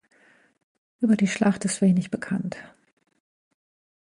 [0.99, 2.57] Über die Schlacht ist wenig bekannt.